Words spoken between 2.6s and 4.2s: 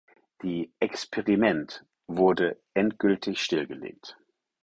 endgültig stillgelegt.